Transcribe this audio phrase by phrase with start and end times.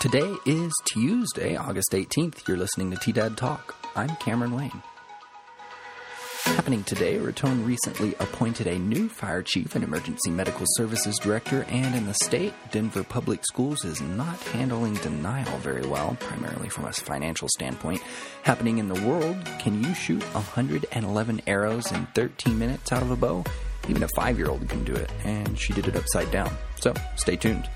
[0.00, 2.48] Today is Tuesday, August 18th.
[2.48, 3.76] You're listening to TDAD Talk.
[3.94, 4.82] I'm Cameron Wayne.
[6.44, 11.94] Happening today, Raton recently appointed a new fire chief and emergency medical services director, and
[11.94, 16.92] in the state, Denver Public Schools is not handling denial very well, primarily from a
[16.94, 18.00] financial standpoint.
[18.42, 23.16] Happening in the world, can you shoot 111 arrows in 13 minutes out of a
[23.16, 23.44] bow?
[23.86, 26.50] Even a five year old can do it, and she did it upside down.
[26.76, 27.68] So stay tuned.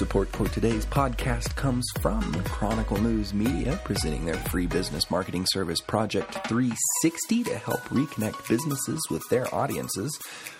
[0.00, 5.82] Support for today's podcast comes from Chronicle News Media, presenting their free business marketing service
[5.82, 10.18] Project 360 to help reconnect businesses with their audiences.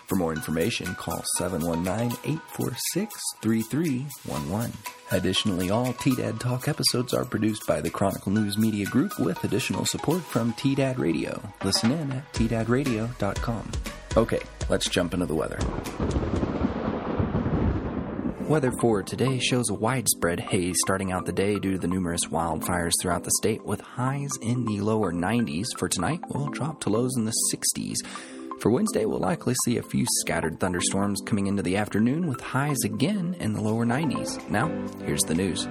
[0.09, 4.77] For more information, call 719 846 3311.
[5.11, 9.87] Additionally, all TDAD Talk episodes are produced by the Chronicle News Media Group with additional
[9.87, 11.43] support from TDAD Radio.
[11.65, 13.73] Listen in at tdadradio.com.
[14.19, 15.59] Okay, let's jump into the weather.
[18.51, 22.25] Weather for today shows a widespread haze starting out the day due to the numerous
[22.25, 25.67] wildfires throughout the state, with highs in the lower 90s.
[25.79, 27.99] For tonight, we'll drop to lows in the 60s.
[28.59, 32.83] For Wednesday, we'll likely see a few scattered thunderstorms coming into the afternoon, with highs
[32.85, 34.51] again in the lower 90s.
[34.51, 34.67] Now,
[35.05, 35.69] here's the news.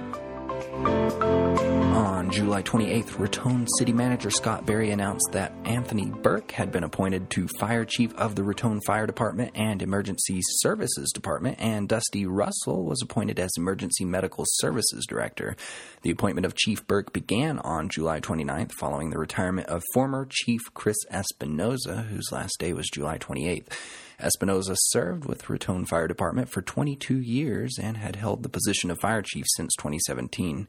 [2.30, 7.28] On July 28th, Raton City Manager Scott Berry announced that Anthony Burke had been appointed
[7.30, 12.84] to Fire Chief of the Raton Fire Department and Emergency Services Department, and Dusty Russell
[12.84, 15.56] was appointed as Emergency Medical Services Director.
[16.02, 20.60] The appointment of Chief Burke began on July 29th following the retirement of former Chief
[20.72, 23.72] Chris Espinoza, whose last day was July 28th.
[24.20, 29.00] Espinoza served with Raton Fire Department for 22 years and had held the position of
[29.00, 30.68] fire chief since 2017.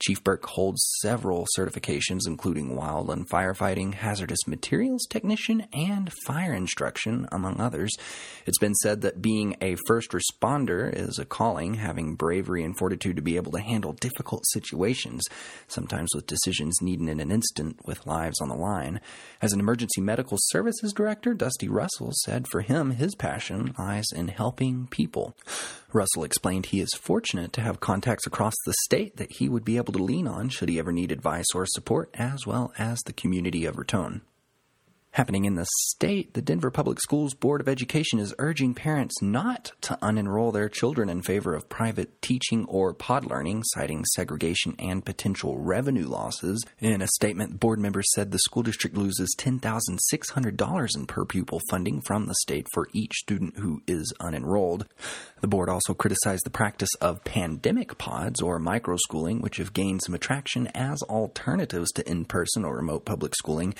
[0.00, 7.60] Chief Burke holds several certifications, including wildland firefighting, hazardous materials technician, and fire instruction, among
[7.60, 7.92] others.
[8.46, 13.16] It's been said that being a first responder is a calling, having bravery and fortitude
[13.16, 15.24] to be able to handle difficult situations,
[15.66, 19.00] sometimes with decisions needed in an instant with lives on the line.
[19.42, 24.28] As an emergency medical services director, Dusty Russell said for him, his passion lies in
[24.28, 25.34] helping people.
[25.92, 29.78] Russell explained he is fortunate to have contacts across the state that he would be
[29.78, 33.12] able to lean on should he ever need advice or support, as well as the
[33.14, 34.20] community of Raton.
[35.18, 39.72] Happening in the state, the Denver Public Schools Board of Education is urging parents not
[39.80, 45.04] to unenroll their children in favor of private teaching or pod learning, citing segregation and
[45.04, 46.64] potential revenue losses.
[46.78, 52.00] In a statement, board members said the school district loses $10,600 in per pupil funding
[52.00, 54.86] from the state for each student who is unenrolled.
[55.40, 60.14] The board also criticized the practice of pandemic pods or microschooling, which have gained some
[60.14, 63.74] attraction as alternatives to in person or remote public schooling.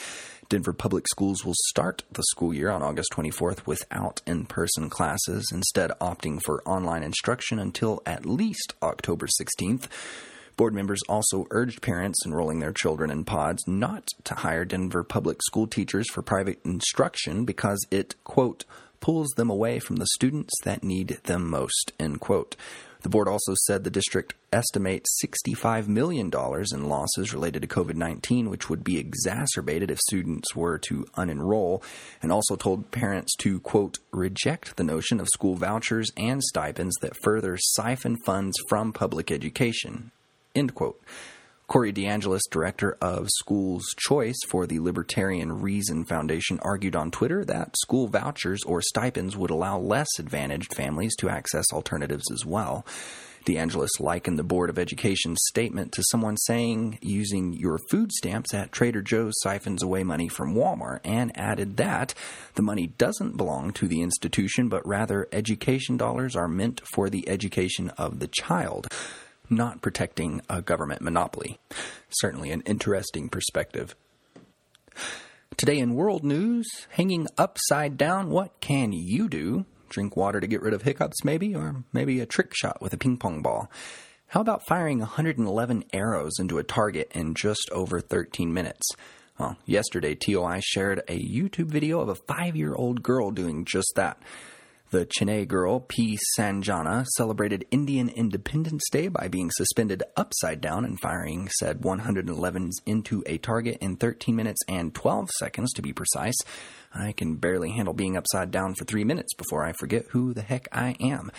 [0.48, 5.50] Denver Public Schools will start the school year on August 24th without in person classes,
[5.52, 9.88] instead, opting for online instruction until at least October 16th.
[10.56, 15.42] Board members also urged parents enrolling their children in pods not to hire Denver public
[15.42, 18.64] school teachers for private instruction because it, quote,
[19.00, 22.56] pulls them away from the students that need them most, end quote.
[23.02, 26.30] The board also said the district estimates $65 million
[26.72, 31.82] in losses related to COVID 19, which would be exacerbated if students were to unenroll,
[32.22, 37.16] and also told parents to, quote, reject the notion of school vouchers and stipends that
[37.22, 40.10] further siphon funds from public education,
[40.54, 41.00] end quote.
[41.68, 47.76] Corey DeAngelis, director of Schools Choice for the Libertarian Reason Foundation, argued on Twitter that
[47.76, 52.86] school vouchers or stipends would allow less advantaged families to access alternatives as well.
[53.44, 58.72] DeAngelis likened the Board of Education's statement to someone saying using your food stamps at
[58.72, 62.14] Trader Joe's siphons away money from Walmart and added that
[62.54, 67.28] the money doesn't belong to the institution, but rather education dollars are meant for the
[67.28, 68.88] education of the child
[69.50, 71.58] not protecting a government monopoly.
[72.10, 73.94] Certainly an interesting perspective.
[75.56, 79.66] Today in world news, hanging upside down, what can you do?
[79.88, 82.98] Drink water to get rid of hiccups, maybe, or maybe a trick shot with a
[82.98, 83.70] ping pong ball.
[84.28, 88.86] How about firing 111 arrows into a target in just over 13 minutes?
[89.38, 93.92] Well, yesterday, TOI shared a YouTube video of a five year old girl doing just
[93.96, 94.20] that.
[94.90, 96.18] The Chennai girl, P.
[96.38, 103.22] Sanjana, celebrated Indian Independence Day by being suspended upside down and firing said 111s into
[103.26, 106.36] a target in 13 minutes and 12 seconds, to be precise.
[106.94, 110.40] I can barely handle being upside down for three minutes before I forget who the
[110.40, 111.32] heck I am.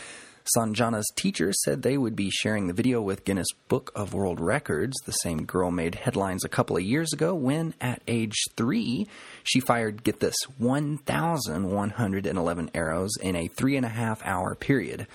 [0.56, 4.98] Sanjana's teacher said they would be sharing the video with Guinness Book of World Records.
[5.06, 9.07] The same girl made headlines a couple of years ago when, at age three,
[9.44, 15.06] she fired, get this, 1,111 arrows in a three and a half hour period.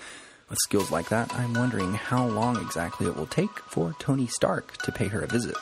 [0.49, 4.77] With skills like that, I'm wondering how long exactly it will take for Tony Stark
[4.83, 5.55] to pay her a visit.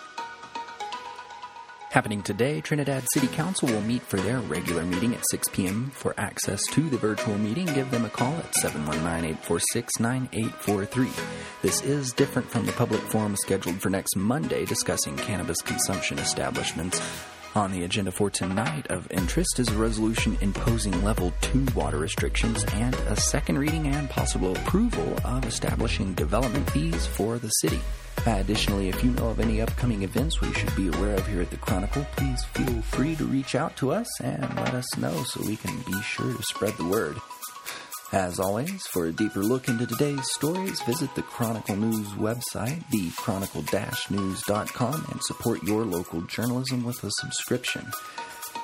[1.93, 5.91] Happening today, Trinidad City Council will meet for their regular meeting at 6 p.m.
[5.93, 11.61] For access to the virtual meeting, give them a call at 719-846-9843.
[11.61, 16.99] This is different from the public forum scheduled for next Monday discussing cannabis consumption establishments.
[17.55, 22.63] On the agenda for tonight of interest is a resolution imposing level 2 water restrictions
[22.73, 27.79] and a second reading and possible approval of establishing development fees for the city.
[28.25, 31.51] Additionally, if you know of any upcoming events we should be aware of here at
[31.51, 35.45] the Chronicle, please feel free to reach out to us and let us know so
[35.45, 37.17] we can be sure to spread the word.
[38.13, 45.07] As always, for a deeper look into today's stories, visit the Chronicle News website, thechronicle-news.com,
[45.09, 47.91] and support your local journalism with a subscription.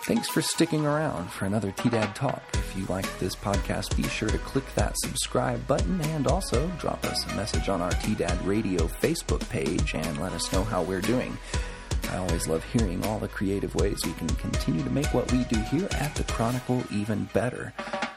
[0.03, 2.43] Thanks for sticking around for another TDAD Talk.
[2.53, 7.03] If you like this podcast, be sure to click that subscribe button and also drop
[7.05, 11.01] us a message on our TDAD Radio Facebook page and let us know how we're
[11.01, 11.35] doing.
[12.11, 15.43] I always love hearing all the creative ways we can continue to make what we
[15.45, 17.73] do here at the Chronicle even better.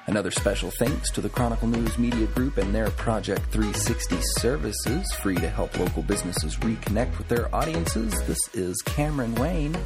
[0.07, 5.37] Another special thanks to the Chronicle News Media Group and their Project 360 services, free
[5.37, 8.13] to help local businesses reconnect with their audiences.
[8.27, 9.77] This is Cameron Wayne.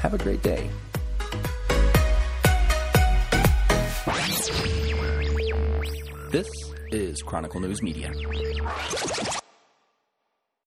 [0.00, 0.70] Have a great day.
[6.30, 6.48] This
[6.90, 8.10] is Chronicle News Media.